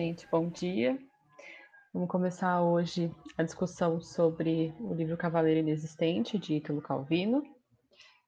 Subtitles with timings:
[0.00, 0.98] Gente, bom dia.
[1.92, 7.42] Vamos começar hoje a discussão sobre o livro Cavaleiro Inexistente, de Ítalo Calvino.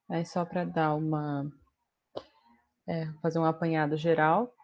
[0.07, 1.51] Aí, só para dar uma.
[2.87, 4.55] É, fazer um apanhado geral.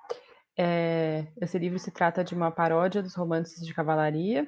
[0.55, 4.47] É, esse livro se trata de uma paródia dos romances de cavalaria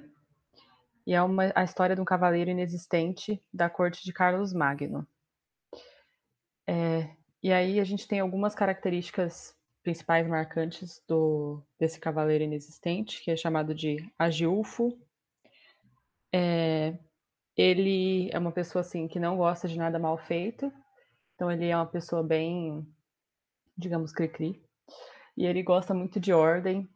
[1.06, 5.08] e é uma, a história de um cavaleiro inexistente da corte de Carlos Magno.
[6.68, 7.08] É,
[7.42, 13.36] e aí a gente tem algumas características principais marcantes do, desse cavaleiro inexistente, que é
[13.36, 14.98] chamado de Agilfo.
[16.32, 16.96] É,
[17.56, 20.72] ele é uma pessoa assim que não gosta de nada mal feito,
[21.34, 22.86] então ele é uma pessoa bem,
[23.76, 24.62] digamos, cri-cri,
[25.36, 26.88] e ele gosta muito de ordem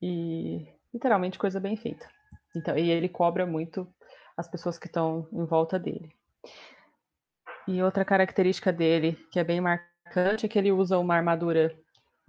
[0.00, 2.08] e literalmente coisa bem feita.
[2.56, 3.86] Então, e ele cobra muito
[4.36, 6.12] as pessoas que estão em volta dele.
[7.68, 11.78] E outra característica dele que é bem marcante é que ele usa uma armadura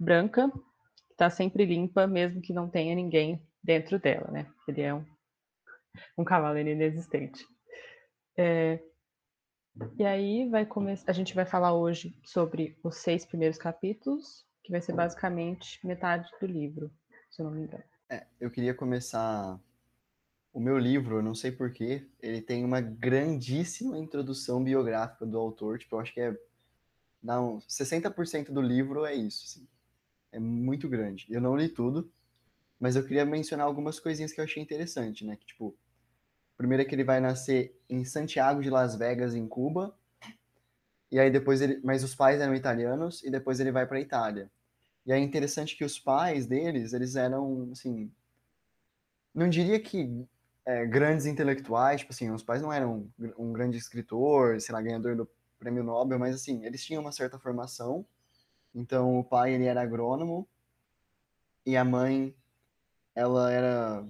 [0.02, 0.50] branca,
[1.06, 4.46] que está sempre limpa, mesmo que não tenha ninguém dentro dela, né?
[4.66, 5.04] Ele é um,
[6.18, 7.46] um cavaleiro inexistente.
[8.36, 8.82] É,
[9.98, 11.10] e aí vai começar.
[11.10, 16.28] A gente vai falar hoje sobre os seis primeiros capítulos, que vai ser basicamente metade
[16.40, 16.90] do livro,
[17.30, 17.84] se eu não me engano.
[18.10, 19.58] É, eu queria começar
[20.52, 25.96] o meu livro, não sei porquê, ele tem uma grandíssima introdução biográfica do autor, tipo,
[25.96, 26.36] eu acho que é
[27.22, 29.68] não, 60% do livro é isso, assim.
[30.32, 31.26] É muito grande.
[31.28, 32.10] Eu não li tudo,
[32.80, 35.36] mas eu queria mencionar algumas coisinhas que eu achei interessante, né?
[35.36, 35.76] Que, tipo,
[36.56, 39.94] primeiro é que ele vai nascer em Santiago de Las Vegas, em Cuba,
[41.10, 44.50] e aí depois ele, mas os pais eram italianos e depois ele vai para Itália.
[45.04, 48.10] E é interessante que os pais deles, eles eram, assim,
[49.34, 50.26] não diria que
[50.64, 55.14] é, grandes intelectuais, tipo assim, os pais não eram um grande escritor, sei lá, ganhador
[55.16, 55.28] do
[55.58, 58.06] prêmio Nobel, mas assim, eles tinham uma certa formação
[58.74, 60.48] então, o pai, ele era agrônomo
[61.64, 62.34] e a mãe,
[63.14, 64.06] ela era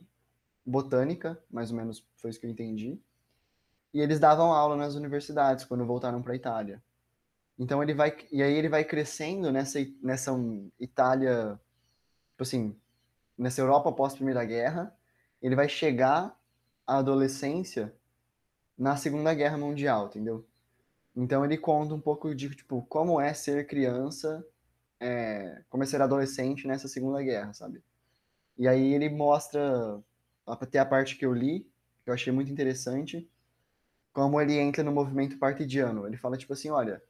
[0.64, 3.00] botânica, mais ou menos foi isso que eu entendi.
[3.92, 6.82] E eles davam aula nas universidades quando voltaram para a Itália.
[7.58, 10.32] Então ele vai e aí ele vai crescendo nessa nessa
[10.80, 11.60] Itália,
[12.30, 12.76] tipo assim,
[13.36, 14.96] nessa Europa pós Primeira Guerra,
[15.40, 16.34] ele vai chegar
[16.86, 17.94] à adolescência
[18.78, 20.46] na Segunda Guerra Mundial, entendeu?
[21.14, 24.44] Então ele conta um pouco de tipo como é ser criança
[25.02, 27.82] é, ser adolescente nessa Segunda Guerra, sabe?
[28.56, 30.00] E aí ele mostra,
[30.46, 31.66] até a parte que eu li,
[32.04, 33.28] que eu achei muito interessante,
[34.12, 36.06] como ele entra no movimento partidiano.
[36.06, 37.02] Ele fala, tipo assim, olha,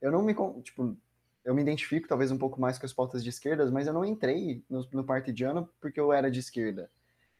[0.00, 0.96] eu não me, tipo,
[1.44, 4.04] eu me identifico talvez um pouco mais com as pautas de esquerdas, mas eu não
[4.04, 6.90] entrei no, no partidiano porque eu era de esquerda.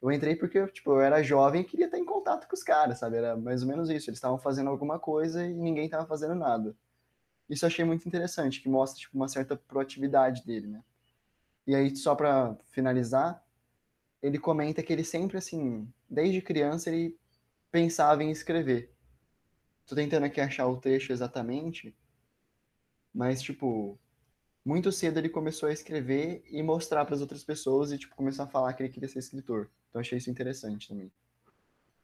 [0.02, 2.98] Eu entrei porque, tipo, eu era jovem e queria estar em contato com os caras,
[2.98, 3.16] sabe?
[3.16, 4.10] Era mais ou menos isso.
[4.10, 6.74] Eles estavam fazendo alguma coisa e ninguém estava fazendo nada.
[7.48, 10.82] Isso eu achei muito interessante, que mostra tipo, uma certa proatividade dele, né?
[11.66, 13.42] E aí, só para finalizar,
[14.22, 17.18] ele comenta que ele sempre, assim, desde criança, ele
[17.70, 18.92] pensava em escrever.
[19.86, 21.94] Tô tentando aqui achar o trecho exatamente,
[23.12, 23.98] mas, tipo,
[24.64, 28.44] muito cedo ele começou a escrever e mostrar para as outras pessoas e, tipo, começou
[28.44, 29.70] a falar que ele queria ser escritor.
[29.88, 31.12] Então, achei isso interessante também.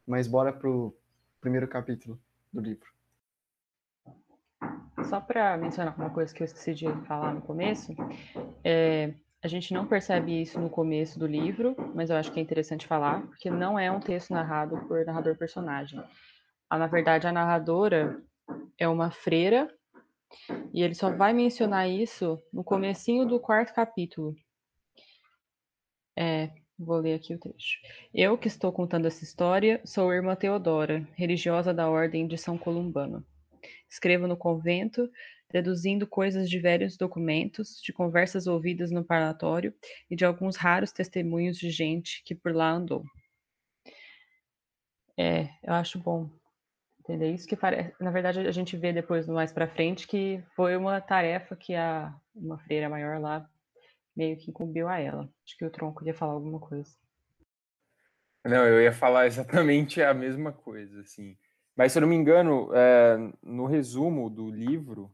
[0.07, 0.97] Mas bora pro
[1.41, 2.21] primeiro capítulo
[2.53, 3.00] do livro.
[5.09, 7.95] Só para mencionar uma coisa que eu esqueci de falar no começo,
[8.63, 12.43] é, a gente não percebe isso no começo do livro, mas eu acho que é
[12.43, 16.03] interessante falar, porque não é um texto narrado por narrador-personagem.
[16.71, 18.23] Na verdade, a narradora
[18.79, 19.69] é uma freira,
[20.73, 24.37] e ele só vai mencionar isso no comecinho do quarto capítulo.
[26.17, 27.79] É, vou ler aqui o trecho.
[28.15, 33.25] Eu que estou contando essa história sou irmã Teodora, religiosa da Ordem de São Columbano.
[33.91, 35.11] Escrevo no convento,
[35.51, 39.75] deduzindo coisas de velhos documentos, de conversas ouvidas no parlatório
[40.09, 43.05] e de alguns raros testemunhos de gente que por lá andou.
[45.19, 46.31] É, eu acho bom
[47.01, 50.77] entender isso que parece, na verdade a gente vê depois mais para frente que foi
[50.77, 53.49] uma tarefa que a uma freira maior lá
[54.17, 55.29] meio que incumbiu a ela.
[55.45, 56.91] Acho que o Tronco ia falar alguma coisa.
[58.45, 61.37] Não, eu ia falar exatamente a mesma coisa, assim.
[61.81, 65.11] Mas, se eu não me engano, é, no resumo do livro,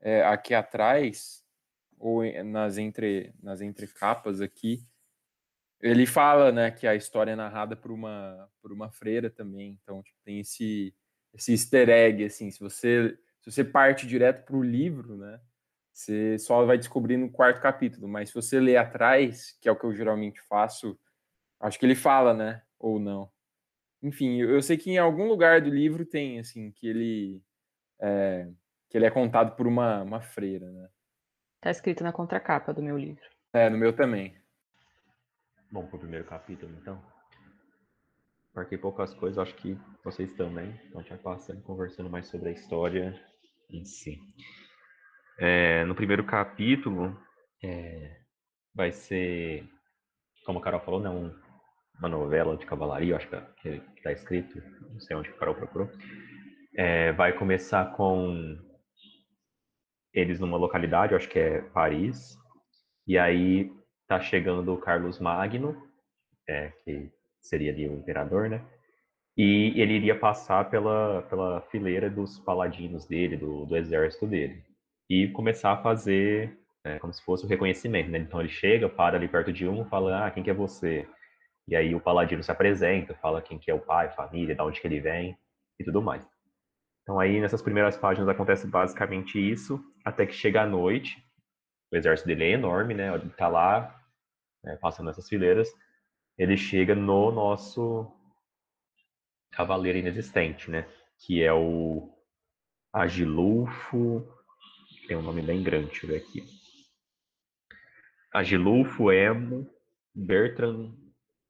[0.00, 1.44] é, aqui atrás,
[1.98, 4.86] ou nas entre nas entrecapas aqui,
[5.80, 9.76] ele fala, né, que a história é narrada por uma por uma freira também.
[9.82, 10.94] Então, tipo, tem esse
[11.34, 15.40] esse easter egg assim, se você se você parte direto para o livro, né,
[15.92, 19.76] você só vai descobrir no quarto capítulo, mas se você ler atrás, que é o
[19.76, 20.96] que eu geralmente faço,
[21.58, 23.28] acho que ele fala, né, ou não.
[24.02, 27.42] Enfim, eu sei que em algum lugar do livro tem assim que ele
[28.00, 28.48] é,
[28.88, 30.88] que ele é contado por uma, uma freira, né?
[31.60, 33.22] Tá escrito na contracapa do meu livro.
[33.52, 34.34] É, no meu também.
[35.70, 37.00] Bom, pro primeiro capítulo, então.
[38.54, 40.74] Marquei poucas coisas, acho que vocês também.
[40.86, 43.14] Então a gente vai passando, conversando mais sobre a história
[43.70, 44.18] em si.
[45.38, 47.16] É, no primeiro capítulo,
[47.62, 48.20] é,
[48.74, 49.68] vai ser,
[50.44, 51.32] como a Carol falou, né, um,
[52.00, 54.60] uma novela de cavalaria, acho que está escrito,
[54.90, 55.88] não sei onde a Carol procurou.
[56.74, 58.58] É, vai começar com
[60.12, 62.36] eles numa localidade, acho que é Paris,
[63.06, 63.70] e aí
[64.08, 65.76] tá chegando o Carlos Magno,
[66.48, 67.10] é, que
[67.40, 68.64] seria ali o imperador, né?
[69.36, 74.64] E ele iria passar pela, pela fileira dos paladinos dele, do, do exército dele,
[75.08, 78.18] e começar a fazer é, como se fosse o reconhecimento, né?
[78.18, 81.06] Então ele chega, para ali perto de um, fala, ah, quem que é você?
[81.68, 84.80] E aí o paladino se apresenta, fala quem que é o pai, família, de onde
[84.80, 85.38] que ele vem
[85.78, 86.26] e tudo mais.
[87.02, 91.22] Então aí nessas primeiras páginas acontece basicamente isso, até que chega a noite,
[91.92, 93.12] o exército dele é enorme, né?
[93.14, 94.00] Ele tá lá,
[94.62, 95.68] né, passando nessas fileiras,
[96.38, 98.10] ele chega no nosso
[99.50, 100.88] cavaleiro inexistente, né?
[101.18, 102.08] Que é o
[102.92, 104.26] Agilulfo,
[105.06, 106.44] tem um nome bem grande, deixa eu ver aqui.
[108.32, 109.68] Agilulfo Emo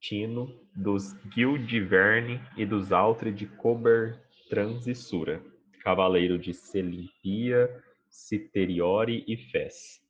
[0.01, 5.43] Bertrantino dos Gildiverne e dos Altre de Cobertrans e Sura
[5.83, 7.71] cavaleiro de Selimpia,
[8.09, 10.01] Citeriore e Fez.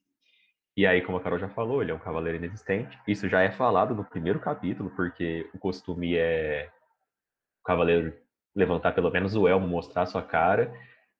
[0.76, 2.98] E aí, como a Carol já falou, ele é um cavaleiro inexistente.
[3.06, 6.70] Isso já é falado no primeiro capítulo, porque o costume é
[7.60, 8.12] o cavaleiro
[8.54, 10.72] levantar pelo menos o elmo, mostrar sua cara.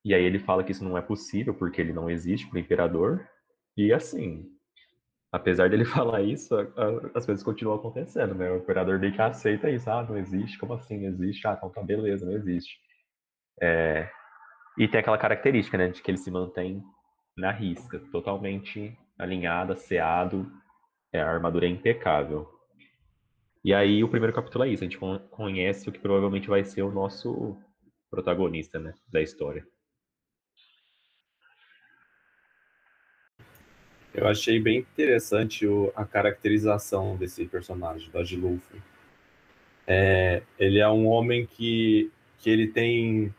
[0.04, 2.60] E aí ele fala que isso não é possível, porque ele não existe para o
[2.60, 3.28] imperador.
[3.76, 4.50] E assim,
[5.32, 6.54] apesar dele falar isso,
[7.14, 8.50] as coisas continuam acontecendo, né?
[8.50, 9.90] O imperador meio que aceita isso.
[9.90, 10.58] Ah, não existe?
[10.58, 10.98] Como assim?
[10.98, 11.46] Não existe?
[11.46, 12.78] Ah, então tá beleza, não existe.
[13.62, 14.08] É,
[14.78, 16.82] e tem aquela característica, né, de que ele se mantém
[17.36, 20.50] na risca, totalmente alinhado, asseado,
[21.12, 22.48] é, a armadura é impecável.
[23.62, 24.98] E aí o primeiro capítulo é isso, a gente
[25.30, 27.58] conhece o que provavelmente vai ser o nosso
[28.10, 29.66] protagonista, né, da história.
[34.20, 38.76] Eu achei bem interessante o, a caracterização desse personagem, da Gilulfo.
[39.86, 43.34] É, ele é um homem que, que ele tem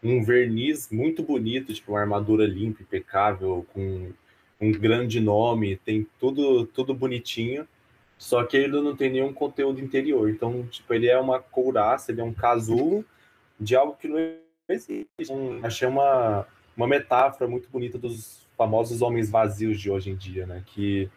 [0.00, 4.12] um verniz muito bonito, tipo uma armadura limpa, impecável, com
[4.60, 7.66] um grande nome, tem tudo tudo bonitinho,
[8.16, 10.30] só que ele não tem nenhum conteúdo interior.
[10.30, 13.04] Então, tipo, ele é uma couraça, ele é um casulo
[13.58, 14.18] de algo que não
[14.68, 15.08] existe.
[15.18, 16.46] Então, achei uma,
[16.80, 20.62] uma metáfora muito bonita dos famosos homens vazios de hoje em dia, né?
[20.66, 21.10] Que,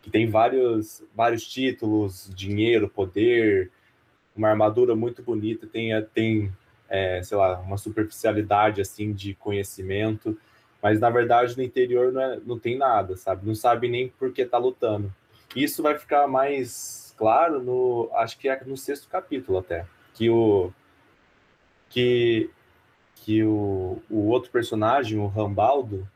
[0.00, 3.70] que tem vários, vários títulos, dinheiro, poder,
[4.34, 6.52] uma armadura muito bonita, tem, tem
[6.88, 10.38] é, sei lá, uma superficialidade assim de conhecimento,
[10.82, 13.46] mas na verdade no interior não, é, não tem nada, sabe?
[13.46, 15.14] Não sabe nem por que tá lutando.
[15.54, 20.72] Isso vai ficar mais claro no, acho que é no sexto capítulo até, que o
[21.90, 22.50] que
[23.24, 26.06] que o, o outro personagem, o Rambaldo,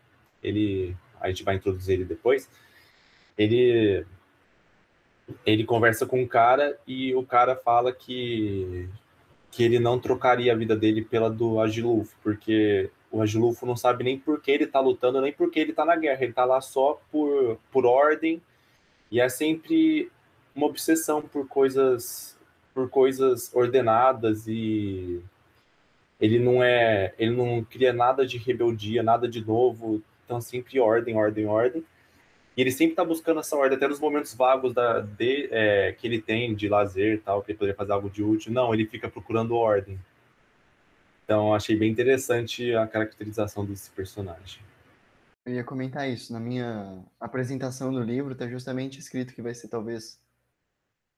[0.42, 2.48] ele a gente vai introduzir ele depois,
[3.36, 4.04] ele
[5.44, 8.88] ele conversa com um cara e o cara fala que
[9.50, 14.04] que ele não trocaria a vida dele pela do Agilulfo, porque o Agilulfo não sabe
[14.04, 16.44] nem por que ele tá lutando, nem por que ele tá na guerra, ele tá
[16.44, 18.42] lá só por, por ordem,
[19.10, 20.12] e é sempre
[20.54, 22.36] uma obsessão por coisas
[22.74, 25.22] por coisas ordenadas e
[26.20, 31.16] ele não é ele não cria nada de rebeldia, nada de novo, então sempre ordem,
[31.16, 31.84] ordem, ordem.
[32.56, 36.06] E ele sempre está buscando essa ordem, até nos momentos vagos da, de, é, que
[36.06, 38.52] ele tem de lazer tal, que ele poderia fazer algo de útil.
[38.52, 39.96] Não, ele fica procurando ordem.
[41.24, 44.60] Então, achei bem interessante a caracterização desse personagem.
[45.46, 46.32] Eu ia comentar isso.
[46.32, 50.20] Na minha apresentação do livro, está justamente escrito que vai ser talvez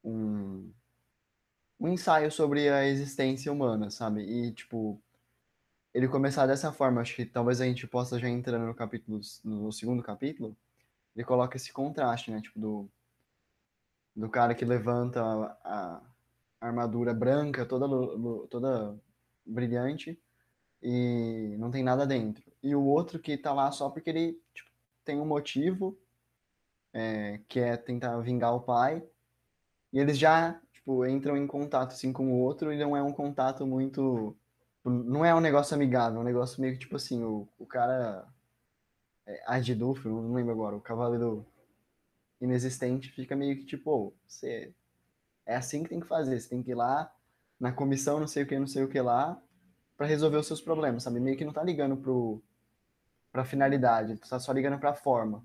[0.05, 0.71] um,
[1.81, 4.23] um ensaio sobre a existência humana, sabe?
[4.23, 5.01] E, tipo,
[5.95, 9.73] ele começar dessa forma, acho que talvez a gente possa já entrar no capítulo, no
[9.73, 10.57] segundo capítulo,
[11.17, 12.41] ele coloca esse contraste, né?
[12.41, 12.91] Tipo, do,
[14.15, 16.03] do cara que levanta a, a
[16.61, 17.89] armadura branca, toda,
[18.49, 18.99] toda
[19.45, 20.21] brilhante,
[20.83, 22.45] e não tem nada dentro.
[22.63, 24.71] E o outro que tá lá só porque ele tipo,
[25.05, 25.99] tem um motivo,
[26.93, 29.03] é, que é tentar vingar o pai,
[29.93, 33.13] e eles já, tipo, entram em contato, assim, com o outro, e não é um
[33.13, 34.37] contato muito...
[34.85, 38.27] Não é um negócio amigável, é um negócio meio que, tipo assim, o, o cara...
[39.27, 41.47] É, Agidulfo, não lembro agora, o cavaleiro
[42.41, 44.75] inexistente, fica meio que, tipo, oh, você...
[45.47, 47.13] É assim que tem que fazer, você tem que ir lá
[47.59, 49.41] na comissão, não sei o que, não sei o que lá,
[49.97, 51.21] para resolver os seus problemas, sabe?
[51.21, 52.41] Meio que não tá ligando pro,
[53.31, 55.45] pra finalidade, tá só ligando pra forma.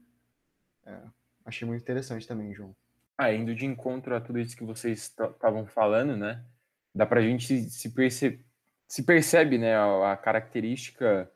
[0.85, 1.01] É,
[1.43, 2.75] achei muito interessante também, João.
[3.17, 6.45] Ah, indo de encontro a tudo isso que vocês estavam falando, né?
[6.93, 8.43] Dá pra gente se, perce
[8.87, 11.31] se percebe, né, a, a característica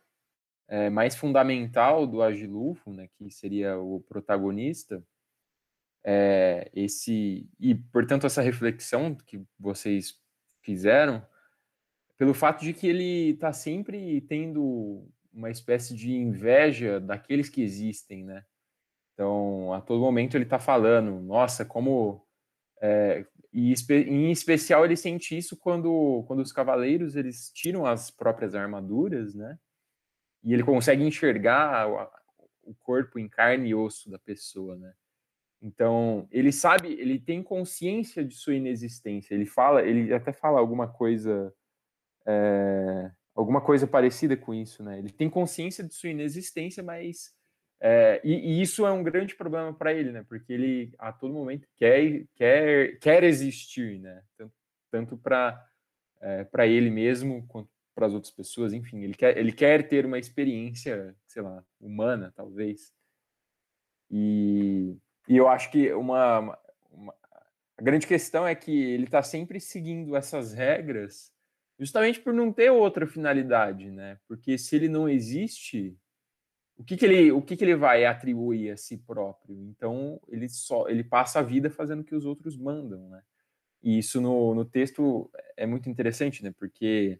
[0.68, 5.04] é, mais fundamental do Agilufo, né, que seria o protagonista,
[6.04, 10.18] é, esse e portanto essa reflexão que vocês
[10.62, 11.26] fizeram
[12.18, 18.24] pelo fato de que ele está sempre tendo uma espécie de inveja daqueles que existem,
[18.24, 18.46] né?
[19.20, 22.26] Então, a todo momento ele está falando, nossa, como
[22.82, 28.56] é, e em especial ele sente isso quando, quando os cavaleiros eles tiram as próprias
[28.56, 29.60] armaduras, né?
[30.42, 31.90] E ele consegue enxergar
[32.64, 34.94] o corpo em carne e osso da pessoa, né?
[35.62, 39.34] Então, ele sabe, ele tem consciência de sua inexistência.
[39.36, 41.54] Ele fala, ele até fala alguma coisa
[42.26, 44.98] é, alguma coisa parecida com isso, né?
[44.98, 47.38] Ele tem consciência de sua inexistência, mas
[47.82, 50.24] é, e, e, isso é um grande problema para ele, né?
[50.28, 54.22] Porque ele a todo momento quer quer quer existir, né?
[54.38, 54.54] Tanto,
[54.92, 55.66] tanto para
[56.22, 60.06] é, para ele mesmo quanto para as outras pessoas, enfim, ele quer ele quer ter
[60.06, 62.94] uma experiência, sei lá, humana, talvez.
[64.12, 66.58] E, e eu acho que uma,
[66.92, 67.14] uma,
[67.78, 71.32] a grande questão é que ele está sempre seguindo essas regras
[71.80, 74.20] justamente por não ter outra finalidade, né?
[74.28, 75.98] Porque se ele não existe,
[76.80, 79.62] o que, que ele o que, que ele vai atribuir a si próprio?
[79.64, 83.22] Então ele só ele passa a vida fazendo o que os outros mandam, né?
[83.84, 86.54] E isso no, no texto é muito interessante, né?
[86.58, 87.20] Porque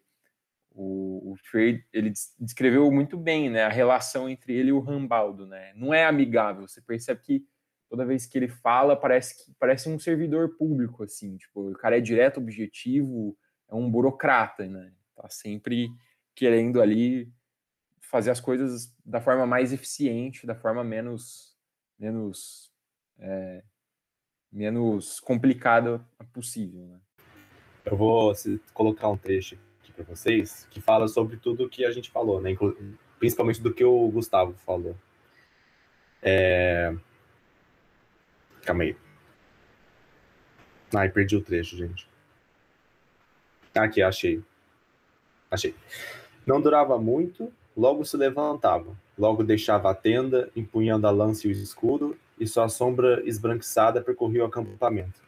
[0.70, 3.62] o, o Freire ele descreveu muito bem, né?
[3.64, 5.74] A relação entre ele e o Rambaldo, né?
[5.74, 6.66] Não é amigável.
[6.66, 7.46] Você percebe que
[7.86, 11.36] toda vez que ele fala parece que parece um servidor público, assim.
[11.36, 13.36] Tipo, o cara é direto, objetivo
[13.68, 14.90] é um burocrata, né?
[15.14, 15.90] Tá sempre
[16.34, 17.30] querendo ali
[18.10, 21.56] fazer as coisas da forma mais eficiente, da forma menos
[21.98, 22.72] menos
[23.18, 23.62] é,
[24.50, 26.98] menos complicada possível, né?
[27.84, 28.32] Eu vou
[28.74, 32.50] colocar um trecho aqui para vocês que fala sobre tudo que a gente falou, né?
[33.18, 34.96] Principalmente do que o Gustavo falou.
[36.22, 36.94] É...
[38.62, 38.96] Calma aí.
[40.94, 42.08] Ai, perdi o trecho, gente.
[43.74, 44.42] Aqui, achei.
[45.50, 45.74] Achei.
[46.46, 48.94] Não durava muito, logo se levantava.
[49.16, 54.42] Logo deixava a tenda, empunhando a lança e o escudo, e sua sombra esbranquiçada percorria
[54.42, 55.22] o acampamento.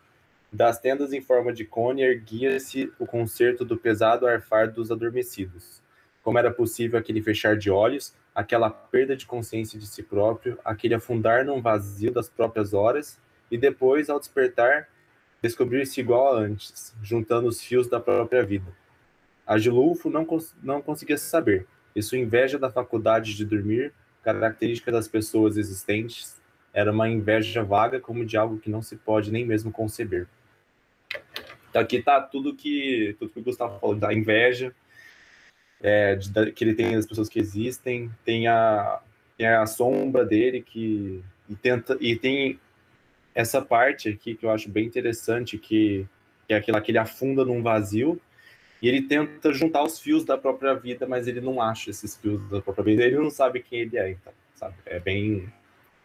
[0.52, 5.80] Das tendas em forma de cone erguia-se o concerto do pesado arfar dos adormecidos.
[6.22, 10.92] Como era possível aquele fechar de olhos, aquela perda de consciência de si próprio, aquele
[10.92, 13.18] afundar num vazio das próprias horas,
[13.50, 14.90] e depois, ao despertar,
[15.40, 18.70] descobrir-se igual a antes, juntando os fios da própria vida.
[19.46, 25.08] Agilulfo não, cons não conseguia saber, e sua inveja da faculdade de dormir, característica das
[25.08, 26.40] pessoas existentes,
[26.72, 30.26] era uma inveja vaga como de algo que não se pode nem mesmo conceber.
[31.68, 34.74] Então aqui está tudo que tudo que o Gustavo falou da inveja,
[35.82, 39.00] é, de, que ele tem das pessoas que existem, tem a,
[39.36, 42.58] tem a sombra dele que e tenta e tem
[43.34, 46.06] essa parte aqui que eu acho bem interessante, que,
[46.46, 48.20] que é aquela que ele afunda num vazio
[48.82, 52.50] e ele tenta juntar os fios da própria vida, mas ele não acha esses fios
[52.50, 54.74] da própria vida, ele não sabe quem ele é, então, sabe?
[54.84, 55.48] É bem,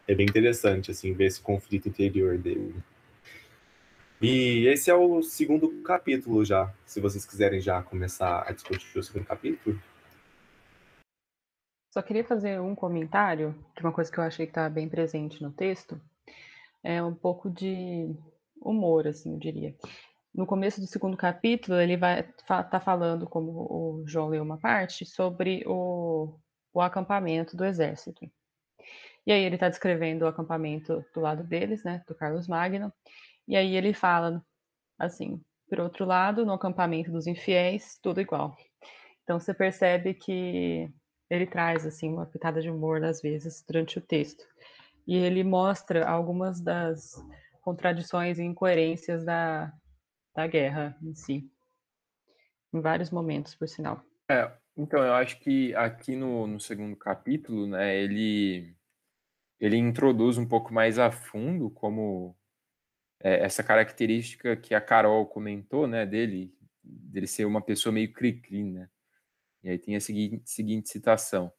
[0.08, 2.76] é bem interessante, assim, ver esse conflito interior dele.
[4.22, 9.04] E esse é o segundo capítulo já, se vocês quiserem já começar a discutir o
[9.04, 9.80] segundo capítulo.
[11.92, 15.42] Só queria fazer um comentário de uma coisa que eu achei que está bem presente
[15.42, 16.00] no texto,
[16.84, 18.16] é um pouco de
[18.62, 19.76] humor, assim, eu diria.
[20.38, 24.60] No começo do segundo capítulo, ele vai estar tá falando, como o João leu uma
[24.60, 26.38] parte, sobre o,
[26.72, 28.30] o acampamento do exército.
[29.26, 32.94] E aí ele está descrevendo o acampamento do lado deles, né, do Carlos Magno,
[33.48, 34.46] e aí ele fala
[35.00, 38.56] assim, por outro lado, no acampamento dos infiéis, tudo igual.
[39.24, 40.88] Então você percebe que
[41.32, 44.46] ele traz assim uma pitada de humor às vezes durante o texto
[45.08, 47.14] e ele mostra algumas das
[47.62, 49.74] contradições e incoerências da,
[50.38, 51.52] da guerra em si,
[52.72, 54.06] em vários momentos, por sinal.
[54.30, 58.76] É, então, eu acho que aqui no, no segundo capítulo, né, ele,
[59.60, 62.38] ele introduz um pouco mais a fundo como
[63.20, 66.54] é, essa característica que a Carol comentou, né, dele,
[66.84, 68.88] dele ser uma pessoa meio cri-cri, né?
[69.64, 71.52] E aí tem a seguinte, seguinte citação.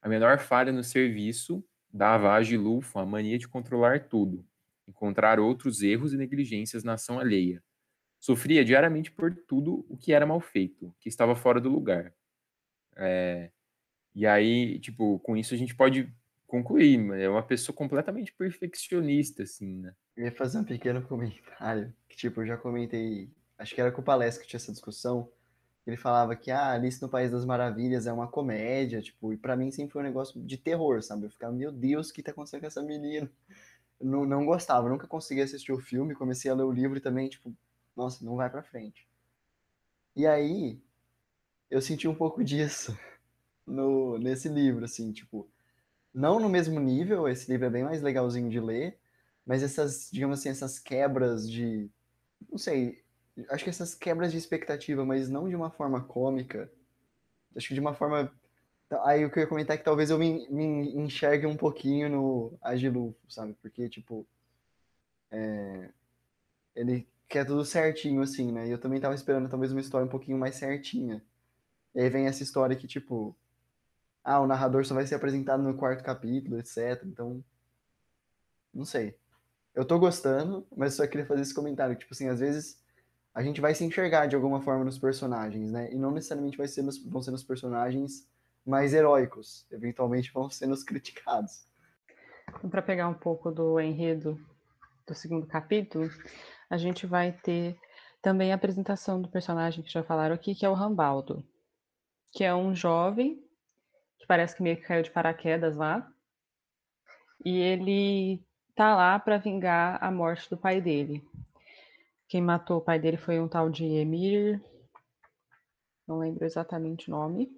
[0.00, 1.62] A menor falha no serviço
[1.92, 4.46] dava a Agilufo a mania de controlar tudo,
[4.88, 7.62] encontrar outros erros e negligências na ação alheia.
[8.24, 12.10] Sofria diariamente por tudo o que era mal feito, que estava fora do lugar.
[12.96, 13.50] É,
[14.14, 16.10] e aí, tipo, com isso a gente pode
[16.46, 19.94] concluir, é uma pessoa completamente perfeccionista, assim, né?
[20.16, 23.28] Eu ia fazer um pequeno comentário, que tipo, eu já comentei,
[23.58, 25.30] acho que era com o Palestra que tinha essa discussão,
[25.86, 29.54] ele falava que ah, Alice no País das Maravilhas é uma comédia, tipo, e para
[29.54, 31.26] mim sempre foi um negócio de terror, sabe?
[31.26, 33.30] Eu ficava, meu Deus, o que tá acontecendo com essa menina?
[34.00, 37.28] Não, não gostava, nunca consegui assistir o filme, comecei a ler o livro e também,
[37.28, 37.54] tipo,
[37.96, 39.06] nossa, não vai pra frente.
[40.16, 40.80] E aí,
[41.70, 42.96] eu senti um pouco disso
[43.66, 45.48] no, nesse livro, assim, tipo,
[46.12, 48.98] não no mesmo nível, esse livro é bem mais legalzinho de ler,
[49.46, 51.90] mas essas, digamos assim, essas quebras de,
[52.50, 53.02] não sei,
[53.50, 56.70] acho que essas quebras de expectativa, mas não de uma forma cômica,
[57.56, 58.32] acho que de uma forma,
[59.04, 62.08] aí o que eu ia comentar é que talvez eu me, me enxergue um pouquinho
[62.08, 64.26] no Agilufo, sabe, porque, tipo,
[65.30, 65.90] é,
[66.76, 70.10] ele quer tudo certinho, assim, né, e eu também tava esperando talvez uma história um
[70.10, 71.22] pouquinho mais certinha,
[71.94, 73.36] e aí vem essa história que, tipo,
[74.24, 77.02] ah, o narrador só vai ser apresentado no quarto capítulo, etc.
[77.04, 77.44] Então,
[78.72, 79.14] não sei.
[79.74, 81.94] Eu tô gostando, mas só queria fazer esse comentário.
[81.94, 82.82] Tipo assim, às vezes
[83.34, 85.92] a gente vai se enxergar de alguma forma nos personagens, né?
[85.92, 88.26] E não necessariamente vai ser nos, vão ser nos personagens
[88.64, 89.66] mais heróicos.
[89.70, 91.66] Eventualmente vão ser nos criticados.
[92.48, 94.40] Então, Para pegar um pouco do enredo
[95.06, 96.08] do segundo capítulo,
[96.70, 97.78] a gente vai ter
[98.22, 101.44] também a apresentação do personagem que já falaram aqui, que é o Rambaldo,
[102.32, 103.44] que é um jovem
[104.18, 106.10] que parece que meio que caiu de paraquedas lá.
[107.44, 108.42] E ele
[108.74, 111.22] tá lá para vingar a morte do pai dele.
[112.26, 114.64] Quem matou o pai dele foi um tal de Emir.
[116.08, 117.54] Não lembro exatamente o nome.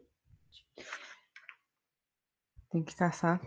[2.70, 3.40] Tem que caçar.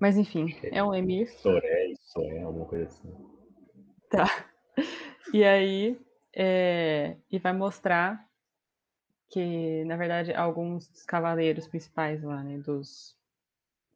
[0.00, 1.30] Mas enfim, é um Emir.
[1.38, 3.14] Soré, Soré, alguma coisa assim.
[4.10, 4.50] Tá.
[5.34, 6.00] E aí,
[6.32, 7.16] é...
[7.28, 8.24] e vai mostrar
[9.28, 13.16] que, na verdade, alguns dos cavaleiros principais lá, né, dos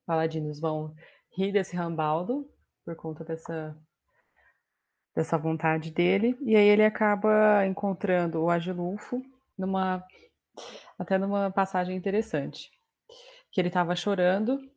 [0.05, 0.92] paladinos vão
[1.31, 2.51] rir desse Rambaldo
[2.85, 3.79] por conta dessa
[5.14, 9.22] dessa vontade dele, e aí ele acaba encontrando o Agilulfo
[9.57, 10.05] numa
[10.98, 12.68] até numa passagem interessante,
[13.53, 14.68] que ele estava chorando,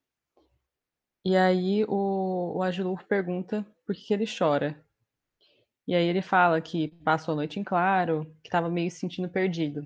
[1.26, 4.80] e aí o, o Agilulfo pergunta por que, que ele chora.
[5.92, 9.28] E aí ele fala que passou a noite em claro, que estava meio se sentindo
[9.28, 9.86] perdido.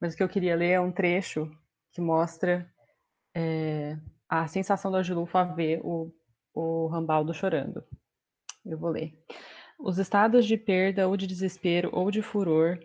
[0.00, 1.54] Mas o que eu queria ler é um trecho
[1.92, 2.66] que mostra
[3.34, 6.10] é, a sensação do Agilufo a ver o,
[6.54, 7.84] o Rambaldo chorando.
[8.64, 9.12] Eu vou ler.
[9.78, 12.78] Os estados de perda ou de desespero ou de furor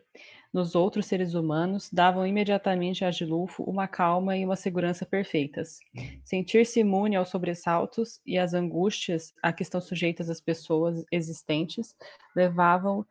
[0.54, 5.80] nos outros seres humanos davam imediatamente a Agilufo uma calma e uma segurança perfeitas.
[6.26, 11.96] Sentir-se imune aos sobressaltos e às angústias a que estão sujeitas as pessoas existentes
[12.36, 13.06] levavam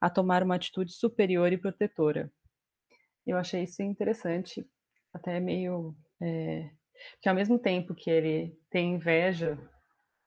[0.00, 2.30] a tomar uma atitude superior e protetora.
[3.26, 4.66] Eu achei isso interessante,
[5.14, 5.94] até meio.
[6.20, 6.70] É,
[7.20, 9.58] que ao mesmo tempo que ele tem inveja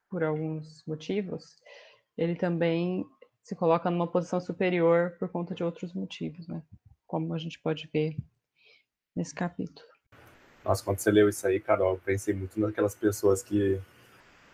[0.09, 1.57] por alguns motivos,
[2.17, 3.05] ele também
[3.45, 6.63] se coloca numa posição superior por conta de outros motivos, né?
[7.05, 8.17] Como a gente pode ver
[9.15, 9.87] nesse capítulo.
[10.63, 13.79] Nossa, quando você leu isso aí, Carol, eu pensei muito naquelas pessoas que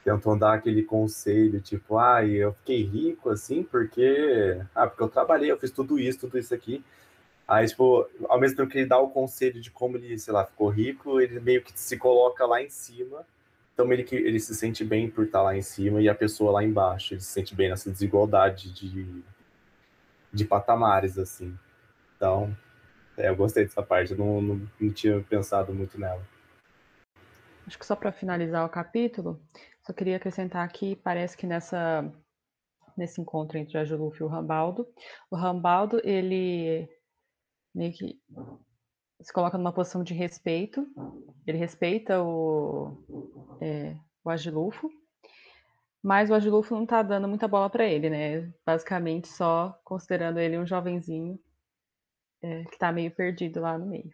[0.03, 5.49] tentam dar aquele conselho, tipo, ah, eu fiquei rico assim porque, ah, porque eu trabalhei,
[5.49, 6.83] eu fiz tudo isso, tudo isso aqui.
[7.47, 10.45] Aí, tipo, ao mesmo tempo que ele dá o conselho de como ele, sei lá,
[10.45, 13.25] ficou rico, ele meio que se coloca lá em cima.
[13.73, 16.63] Então ele, ele se sente bem por estar lá em cima e a pessoa lá
[16.63, 17.13] embaixo.
[17.13, 19.23] Ele se sente bem nessa desigualdade de,
[20.31, 21.57] de patamares, assim.
[22.15, 22.55] Então,
[23.17, 24.11] é, eu gostei dessa parte.
[24.11, 26.21] Eu não, não, não tinha pensado muito nela.
[27.65, 29.41] Acho que só para finalizar o capítulo,
[29.85, 32.11] só queria acrescentar aqui, parece que nessa
[32.97, 34.87] nesse encontro entre a Juluf e o Rambaldo,
[35.29, 36.89] o Rambaldo, ele
[37.73, 38.19] meio que
[39.21, 40.87] se coloca numa posição de respeito.
[41.45, 42.97] Ele respeita o,
[43.61, 44.89] é, o Agilufo,
[46.03, 48.51] mas o Agilufo não tá dando muita bola para ele, né?
[48.65, 51.39] Basicamente só considerando ele um jovenzinho
[52.41, 54.13] é, que tá meio perdido lá no meio.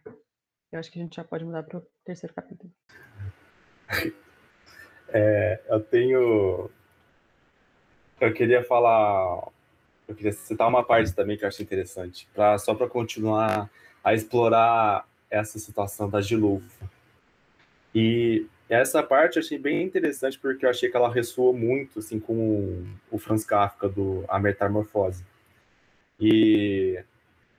[0.70, 2.72] Eu acho que a gente já pode mudar para o terceiro capítulo.
[5.10, 6.70] É, eu tenho.
[8.20, 9.48] Eu queria falar
[10.08, 13.70] eu queria citar uma parte também que eu achei interessante, pra, só para continuar
[14.08, 16.88] a explorar essa situação da Gilufo.
[17.94, 22.18] E essa parte eu achei bem interessante porque eu achei que ela ressoou muito assim
[22.18, 25.24] com o Franz Kafka do A Metamorfose.
[26.18, 27.02] E,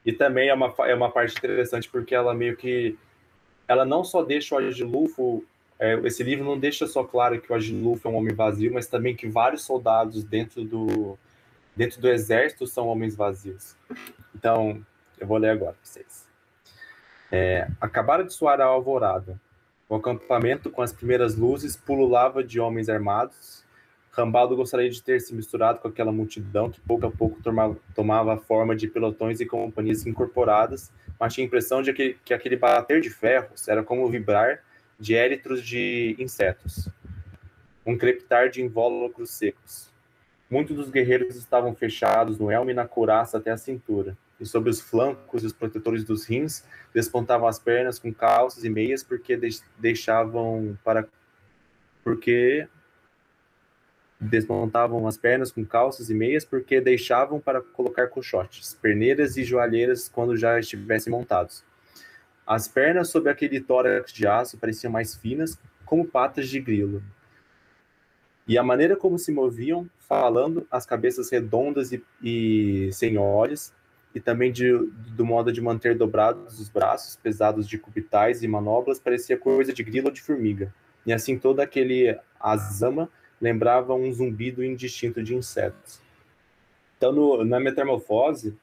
[0.04, 2.98] e também é uma, é uma parte interessante porque ela meio que
[3.68, 5.46] ela não só deixa o Agilulfo
[5.78, 8.88] é, esse livro não deixa só claro que o Agilulfo é um homem vazio, mas
[8.88, 11.18] também que vários soldados dentro do
[11.74, 13.78] dentro do exército são homens vazios.
[14.36, 14.86] Então,
[15.18, 16.29] eu vou ler agora para vocês.
[17.32, 19.40] É, acabaram de soar a alvorada.
[19.88, 23.64] O acampamento, com as primeiras luzes, pululava de homens armados.
[24.12, 28.34] Rambaldo gostaria de ter se misturado com aquela multidão que pouco a pouco tomava, tomava
[28.34, 32.56] a forma de pelotões e companhias incorporadas, mas tinha a impressão de que, que aquele
[32.56, 34.64] bater de ferros era como vibrar
[35.00, 36.90] de éritros de insetos,
[37.86, 39.94] um crepitar de invólucros secos.
[40.50, 44.70] Muitos dos guerreiros estavam fechados no elmo e na couraça até a cintura e sobre
[44.70, 49.38] os flancos e os protetores dos rins despontavam as pernas com calças e meias porque
[49.78, 51.08] deixavam para
[52.04, 52.68] porque
[54.20, 60.10] desmontavam as pernas com calças e meias porque deixavam para colocar colchotes, perneiras e joalheiras
[60.10, 61.64] quando já estivessem montados.
[62.46, 67.04] As pernas sob aquele tórax de aço pareciam mais finas, como patas de grilo.
[68.48, 73.72] E a maneira como se moviam, falando, as cabeças redondas e, e sem olhos,
[74.14, 74.72] e também de,
[75.16, 79.84] do modo de manter dobrados os braços, pesados de cubitais e manobras, parecia coisa de
[79.84, 80.74] grilo ou de formiga.
[81.06, 86.02] E assim todo aquele azama lembrava um zumbido indistinto de insetos.
[86.98, 88.58] Então, no, na Metamorfose,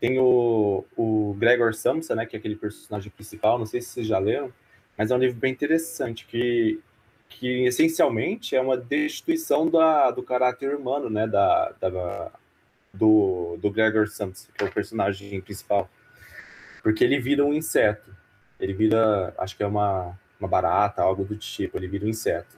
[0.00, 4.06] tem o, o Gregor Samsa, né, que é aquele personagem principal, não sei se vocês
[4.06, 4.52] já leram,
[4.96, 6.80] mas é um livro bem interessante, que,
[7.28, 12.30] que essencialmente é uma destituição da, do caráter humano, né, da, da
[12.96, 15.88] do, do Gregor Samsa, que é o personagem principal.
[16.82, 18.14] Porque ele vira um inseto.
[18.58, 22.56] Ele vira, acho que é uma, uma barata, algo do tipo, ele vira um inseto.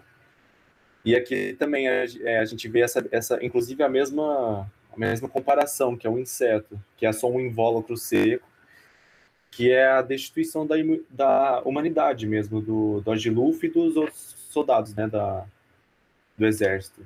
[1.05, 5.29] E aqui também a, é, a gente vê essa, essa, inclusive a mesma, a mesma
[5.29, 8.47] comparação, que é um inseto, que é só um invólucro seco,
[9.51, 10.75] que é a destituição da,
[11.09, 15.47] da humanidade mesmo, do, do Agiluf e dos outros soldados né, da,
[16.37, 17.05] do exército.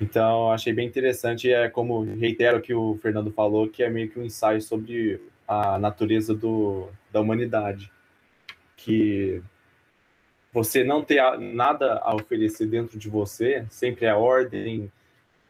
[0.00, 4.08] Então, achei bem interessante, é como reitero o que o Fernando falou, que é meio
[4.08, 7.92] que um ensaio sobre a natureza do, da humanidade,
[8.76, 9.42] que
[10.52, 14.90] você não ter nada a oferecer dentro de você, sempre é ordem,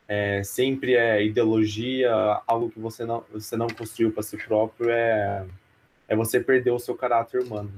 [0.09, 2.13] é, sempre é ideologia,
[2.45, 5.47] algo que você não, você não construiu para si próprio, é,
[6.09, 7.71] é você perder o seu caráter humano.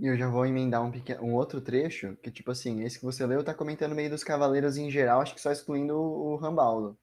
[0.00, 3.04] E eu já vou emendar um, pequeno, um outro trecho, que tipo assim, esse que
[3.04, 6.98] você leu tá comentando meio dos cavaleiros em geral, acho que só excluindo o, Rambaldo.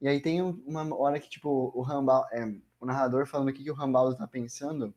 [0.00, 3.64] E aí tem uma hora que, tipo, o Rambaldo, é, o narrador falando o que,
[3.64, 4.94] que o Rambaldo tá pensando,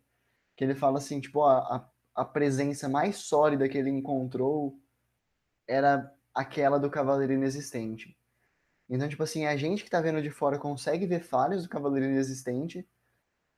[0.56, 4.80] que ele fala assim, tipo, a, a presença mais sólida que ele encontrou
[5.68, 8.16] era aquela do cavaleiro inexistente.
[8.88, 12.12] Então, tipo assim, a gente que tá vendo de fora consegue ver falhas do cavaleiro
[12.12, 12.88] inexistente,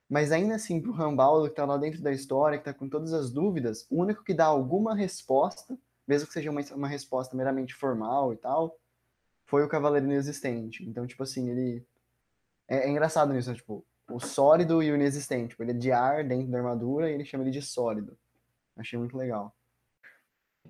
[0.10, 3.13] mas ainda assim, pro Rambaldo, que tá lá dentro da história, que tá com todas
[3.13, 7.76] as dúvidas, o único que dá alguma resposta, mesmo que seja uma, uma resposta meramente
[7.76, 8.76] formal e tal,
[9.45, 10.84] foi o Cavaleiro Inexistente.
[10.88, 11.86] Então, tipo assim, ele.
[12.67, 13.56] É, é engraçado nisso, né?
[13.56, 15.50] tipo, o sólido e o inexistente.
[15.50, 18.17] Tipo, ele é de ar dentro da armadura e ele chama ele de sólido.
[18.76, 19.56] Achei muito legal.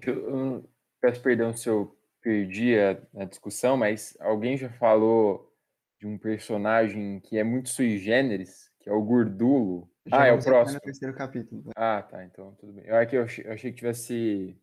[0.02, 5.54] Eu peço perdão se eu perdi a, a, discussão, mas alguém já falou
[6.00, 9.90] de um personagem que é muito sui generis, que é o Gordulo.
[10.06, 10.80] Já ah, é o próximo.
[10.80, 11.64] Terceiro capítulo.
[11.66, 11.72] Né?
[11.76, 12.86] Ah, tá, então tudo bem.
[12.86, 14.58] Eu, é que eu, achei, eu achei que tivesse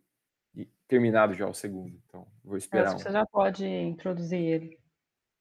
[0.88, 2.87] terminado já o segundo, então vou esperar.
[2.87, 3.05] Acho que um.
[3.05, 4.79] você já pode introduzir ele.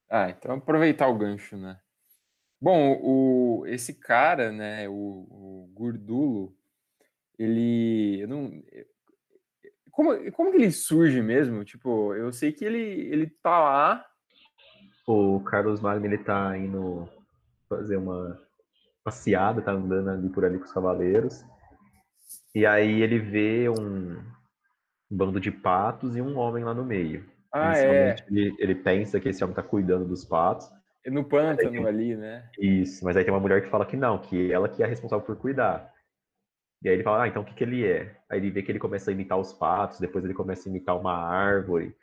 [0.10, 1.80] Ah, então aproveitar o gancho, né?
[2.62, 6.56] Bom, o, esse cara, né, o, o Gordulo,
[7.38, 8.64] ele, eu não,
[9.96, 11.64] como, como que ele surge mesmo?
[11.64, 14.06] Tipo, eu sei que ele, ele tá lá.
[15.08, 17.08] O Carlos Magno, ele tá indo
[17.70, 18.45] fazer uma
[19.06, 21.46] passeada, tá andando ali por ali com os cavaleiros.
[22.56, 24.20] E aí ele vê um,
[25.10, 27.24] bando de patos e um homem lá no meio.
[27.54, 28.16] Ah, é.
[28.28, 30.70] Ele, ele, pensa que esse homem tá cuidando dos patos.
[31.06, 31.86] É no pântano tem...
[31.86, 32.50] ali, né?
[32.60, 35.24] Isso, mas aí tem uma mulher que fala que não, que ela que é responsável
[35.24, 35.94] por cuidar.
[36.84, 38.18] E aí ele fala, ah, então o que, que ele é?
[38.30, 41.00] Aí ele vê que ele começa a imitar os patos, depois ele começa a imitar
[41.00, 41.96] uma árvore.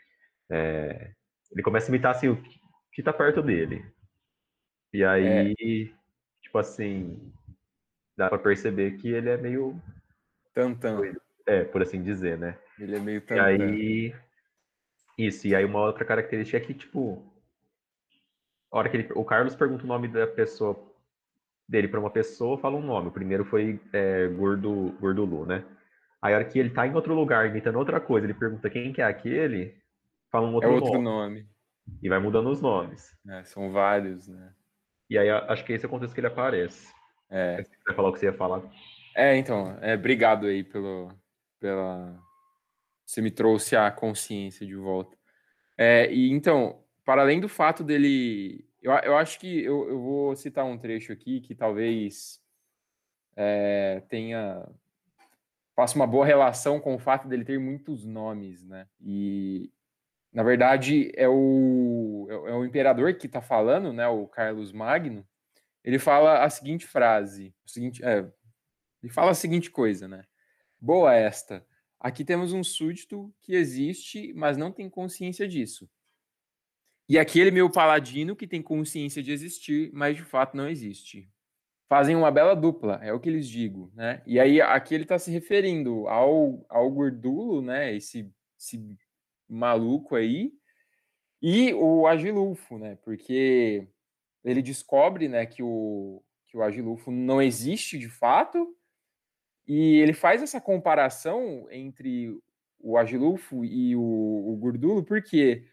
[0.51, 1.11] É...
[1.51, 2.43] Ele começa a imitar assim, o
[2.93, 3.85] que tá perto dele.
[4.93, 6.02] E aí é
[6.53, 7.33] tipo assim,
[8.15, 9.81] dá para perceber que ele é meio
[10.55, 11.01] tantão.
[11.47, 12.59] É, por assim dizer, né?
[12.79, 13.37] Ele é meio tantão.
[13.37, 14.15] E aí
[15.19, 17.25] isso, e aí uma outra característica é que tipo
[18.71, 20.79] a hora que ele, o Carlos pergunta o nome da pessoa
[21.67, 23.09] dele para uma pessoa, fala um nome.
[23.09, 25.65] O primeiro foi é, Gordo Gordulu, né?
[26.21, 28.93] Aí a hora que ele tá em outro lugar, imitando outra coisa, ele pergunta quem
[28.93, 29.75] que é aquele,
[30.31, 31.03] fala um É outro, outro nome.
[31.03, 31.49] nome.
[32.03, 33.17] E vai mudando os nomes.
[33.25, 33.43] né?
[33.45, 34.55] São vários, né?
[35.13, 36.91] E aí acho que esse é o contexto que ele aparece.
[37.29, 37.63] É.
[37.63, 38.63] Você vai falar o que você ia falar?
[39.15, 41.13] É, então, é, obrigado aí pelo,
[41.61, 42.19] pela.
[43.05, 45.15] Você me trouxe a consciência de volta.
[45.77, 48.67] É, e então, para além do fato dele.
[48.81, 52.41] Eu, eu acho que eu, eu vou citar um trecho aqui que talvez
[53.37, 54.67] é, tenha.
[55.77, 58.89] faça uma boa relação com o fato dele ter muitos nomes, né?
[58.99, 59.71] E,
[60.33, 64.09] na verdade, é o, é é o imperador que está falando, né?
[64.09, 65.27] O Carlos Magno.
[65.85, 68.27] Ele fala a seguinte frase: o seguinte, é,
[69.03, 70.25] ele fala a seguinte coisa, né?
[70.81, 71.67] Boa esta.
[72.01, 75.89] Aqui temos um súdito que existe, mas não tem consciência disso.
[77.09, 81.31] E aquele meu paladino que tem consciência de existir, mas de fato não existe.
[81.89, 84.23] Fazem uma bela dupla, é o que eles digo, né?
[84.27, 87.95] E aí aqui ele está se referindo ao, ao Gordulo, né?
[87.95, 88.97] Esse, esse
[89.53, 90.53] maluco aí,
[91.41, 92.97] e o Agilulfo, né?
[93.05, 93.87] Porque
[94.45, 98.77] ele descobre, né, que o, que o Agilulfo não existe de fato,
[99.67, 102.37] e ele faz essa comparação entre
[102.79, 105.65] o Agilulfo e o, o Gordulo, por quê?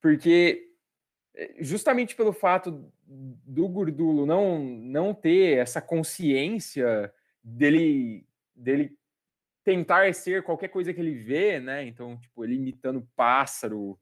[0.00, 0.70] Porque
[1.34, 8.24] eh, justamente pelo fato do Gordulo não, não ter essa consciência dele,
[8.54, 8.96] dele
[9.64, 11.86] tentar ser qualquer coisa que ele vê, né?
[11.86, 13.98] Então, tipo, ele imitando pássaro,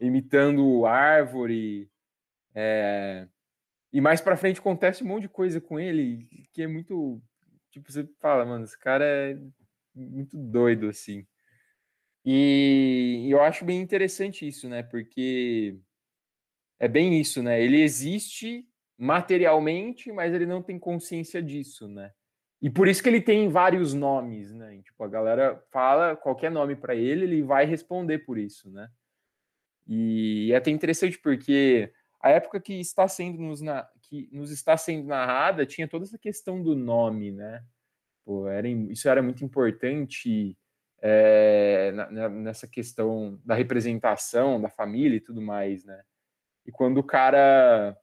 [0.00, 1.90] imitando árvore,
[2.54, 3.28] é,
[3.92, 7.20] e mais pra frente acontece um monte de coisa com ele que é muito.
[7.70, 9.38] Tipo, você fala, mano, esse cara é
[9.94, 11.26] muito doido, assim.
[12.24, 14.82] E, e eu acho bem interessante isso, né?
[14.82, 15.78] Porque
[16.78, 17.62] é bem isso, né?
[17.62, 18.66] Ele existe
[18.98, 22.12] materialmente, mas ele não tem consciência disso, né?
[22.62, 24.80] E por isso que ele tem vários nomes, né?
[24.82, 28.88] Tipo, a galera fala qualquer nome para ele, ele vai responder por isso, né?
[29.88, 34.76] E é até interessante porque a época que está sendo nos, na, que nos está
[34.76, 37.64] sendo narrada tinha toda essa questão do nome, né?
[38.24, 40.56] Pô, era, isso era muito importante
[41.02, 46.02] é, na- nessa questão da representação da família e tudo mais, né?
[46.66, 47.96] E quando o cara,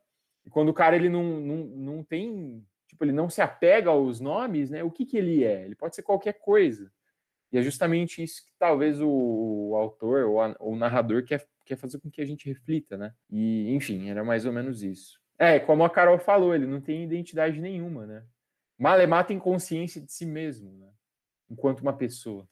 [0.49, 2.65] quando o cara ele não, não, não tem,
[2.97, 4.83] tipo, ele não se apega aos nomes, né?
[4.83, 5.63] O que que ele é?
[5.63, 6.91] Ele pode ser qualquer coisa.
[7.51, 11.77] E é justamente isso que talvez o, autor ou, a- ou o narrador quer, quer
[11.77, 13.13] fazer com que a gente reflita, né?
[13.29, 15.19] E, enfim, era mais ou menos isso.
[15.37, 18.23] É, como a Carol falou, ele não tem identidade nenhuma, né?
[18.77, 20.89] Malemar tem consciência de si mesmo, né?
[21.49, 22.47] Enquanto uma pessoa.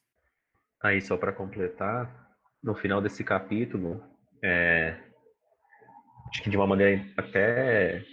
[0.81, 2.29] Aí, só para completar,
[2.61, 4.01] no final desse capítulo,
[4.43, 4.95] é,
[6.29, 8.05] acho que de uma maneira até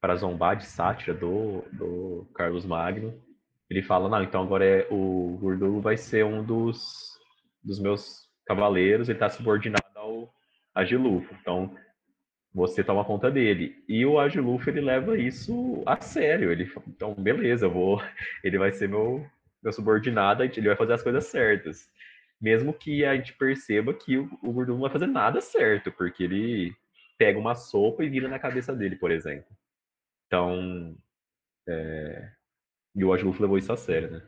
[0.00, 3.14] para zombar de sátira do, do Carlos Magno,
[3.68, 7.16] ele fala, não, então agora é, o Gordulo vai ser um dos,
[7.62, 10.34] dos meus cavaleiros, ele está subordinado ao
[10.74, 11.76] Agilufo, então
[12.52, 13.76] você toma conta dele.
[13.88, 18.02] E o Agilufo, ele leva isso a sério, ele fala, então beleza, eu vou,
[18.42, 19.24] ele vai ser meu,
[19.62, 21.88] meu subordinado, ele vai fazer as coisas certas.
[22.40, 26.74] Mesmo que a gente perceba que o, o não vai fazer nada certo, porque ele
[27.18, 29.46] pega uma sopa e vira na cabeça dele, por exemplo.
[30.30, 30.96] Então,
[31.68, 32.30] é...
[32.94, 34.22] e o Agilufo levou isso a sério, né?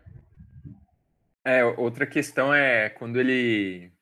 [1.44, 3.92] É, outra questão é quando ele.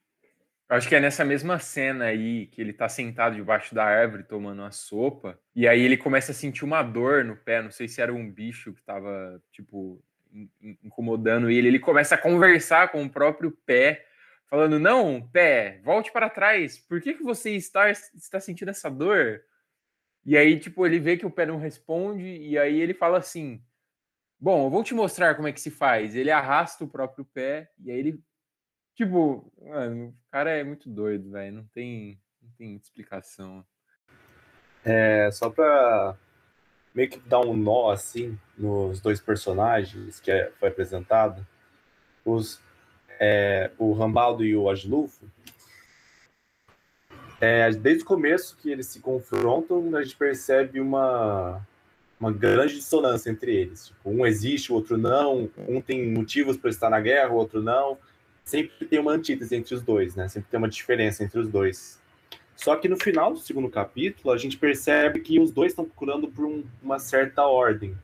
[0.66, 4.22] Eu acho que é nessa mesma cena aí que ele tá sentado debaixo da árvore
[4.22, 7.86] tomando uma sopa, e aí ele começa a sentir uma dor no pé, não sei
[7.86, 11.68] se era um bicho que tava, tipo, in- in- incomodando ele.
[11.68, 14.06] Ele começa a conversar com o próprio pé,
[14.48, 19.42] falando: Não, pé, volte para trás, por que, que você está, está sentindo essa dor?
[20.24, 23.62] E aí, tipo, ele vê que o pé não responde, e aí ele fala assim:
[24.38, 26.14] Bom, eu vou te mostrar como é que se faz.
[26.14, 28.20] Ele arrasta o próprio pé e aí ele.
[28.94, 31.56] Tipo, mano, o cara é muito doido, velho.
[31.56, 33.64] Não tem, não tem explicação.
[34.84, 36.16] É, só pra
[36.94, 41.46] meio que dar um nó, assim, nos dois personagens que é- foi apresentado,
[42.24, 42.60] os,
[43.18, 45.30] é, o Rambaldo e o Agilufo,
[47.40, 51.60] é, desde o começo que eles se confrontam, a gente percebe uma,
[52.18, 53.86] uma grande dissonância entre eles.
[53.88, 57.62] Tipo, um existe, o outro não, um tem motivos para estar na guerra, o outro
[57.62, 57.96] não.
[58.44, 60.28] Sempre tem uma antítese entre os dois, né?
[60.28, 61.98] Sempre tem uma diferença entre os dois.
[62.56, 66.28] Só que no final do segundo capítulo, a gente percebe que os dois estão procurando
[66.28, 67.96] por um- uma certa ordem.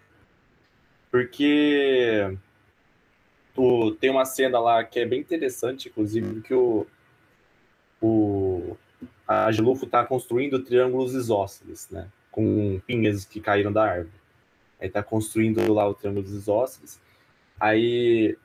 [1.10, 2.34] Porque
[3.54, 6.86] o- tem uma cena lá que é bem interessante, inclusive, que o,
[8.00, 8.45] o
[9.26, 12.08] a Gilufo está construindo triângulos isósceles, né?
[12.30, 14.20] Com pinhas que caíram da árvore.
[14.80, 17.00] Aí está construindo lá o triângulo isósceles.
[17.58, 18.36] Aí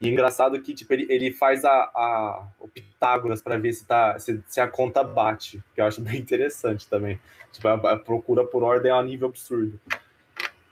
[0.00, 3.84] E é engraçado que tipo, ele, ele faz a, a, o Pitágoras para ver se,
[3.86, 7.18] tá, se, se, a conta bate, que eu acho bem interessante também.
[7.52, 9.80] Tipo, a, a, procura por ordem é um nível absurdo.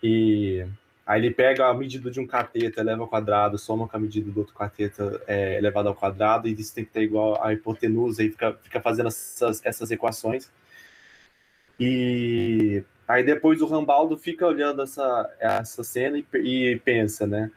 [0.02, 0.64] E
[1.06, 4.30] aí ele pega a medida de um cateto, eleva ao quadrado, soma com a medida
[4.30, 8.24] do outro cateto é, elevado ao quadrado, e isso tem que ter igual a hipotenusa,
[8.24, 10.50] e fica, fica fazendo essas, essas equações.
[11.78, 17.52] E aí depois o Rambaldo fica olhando essa, essa cena e, e pensa, né?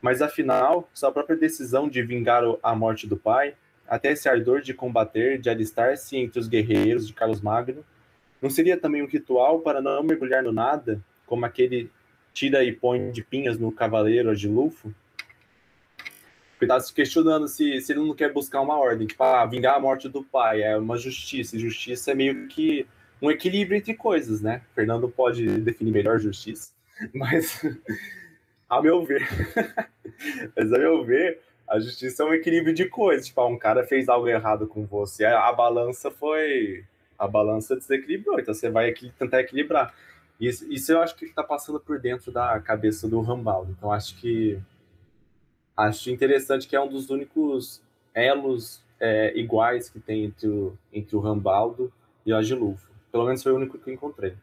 [0.00, 3.54] Mas afinal, sua própria decisão de vingar a morte do pai,
[3.88, 7.84] até esse ardor de combater, de alistar-se entre os guerreiros de Carlos Magno,
[8.40, 11.90] não seria também um ritual para não mergulhar no nada, como aquele
[12.36, 14.94] tira e põe de pinhas no cavaleiro Agilufo?
[16.60, 19.74] Ele está se questionando se, se ele não quer buscar uma ordem, tipo, ah, vingar
[19.74, 22.86] a morte do pai, é uma justiça, e justiça é meio que
[23.20, 24.60] um equilíbrio entre coisas, né?
[24.74, 26.72] Fernando pode definir melhor justiça,
[27.14, 27.62] mas
[28.68, 29.26] a meu ver,
[30.54, 33.26] mas a meu ver, a justiça é um equilíbrio de coisas.
[33.26, 36.84] Tipo, ah, um cara fez algo errado com você, a, a balança foi.
[37.18, 39.94] A balança desequilibrou, então você vai aqui tentar equilibrar.
[40.40, 43.72] Isso, isso eu acho que está passando por dentro da cabeça do Rambaldo.
[43.72, 44.60] Então acho que
[45.76, 47.82] acho interessante que é um dos únicos
[48.14, 51.92] elos é, iguais que tem entre o, entre o Rambaldo
[52.24, 52.90] e o Agilufo.
[53.10, 54.36] Pelo menos foi o único que eu encontrei.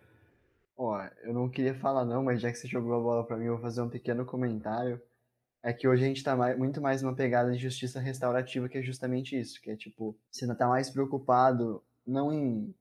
[0.75, 3.45] Ó, eu não queria falar não, mas já que você jogou a bola para mim,
[3.45, 5.01] eu vou fazer um pequeno comentário.
[5.61, 8.79] É que hoje a gente tá mais, muito mais numa pegada de justiça restaurativa, que
[8.79, 12.75] é justamente isso, que é tipo, você não tá mais preocupado não em,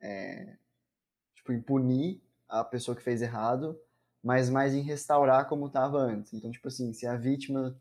[0.00, 0.56] é,
[1.34, 3.78] tipo, em punir a pessoa que fez errado,
[4.22, 6.32] mas mais em restaurar como estava antes.
[6.32, 7.76] Então, tipo assim, se a vítima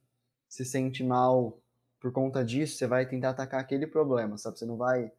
[0.47, 1.59] se sente mal
[1.99, 4.59] por conta disso, você vai tentar atacar aquele problema, sabe?
[4.59, 5.11] Você não vai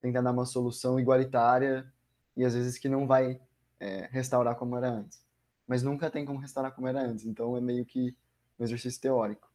[0.00, 1.90] tentar dar uma solução igualitária
[2.36, 3.40] e às vezes que não vai
[3.80, 5.24] é, restaurar como era antes.
[5.66, 8.14] Mas nunca tem como restaurar como era antes, então é meio que
[8.58, 9.50] um exercício teórico.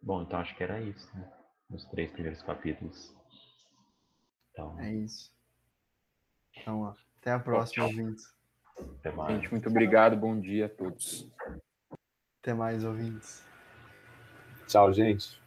[0.00, 1.30] Bom, então acho que era isso, né?
[1.68, 3.14] Nos três primeiros capítulos.
[4.50, 4.78] Então...
[4.80, 5.30] É isso.
[6.56, 8.24] Então, ó, até a próxima, ouvintes.
[8.98, 9.34] Até mais.
[9.34, 10.16] Gente, muito obrigado.
[10.16, 11.28] Bom dia a todos.
[12.42, 13.44] Até mais, ouvintes.
[14.66, 15.40] Tchau, gente.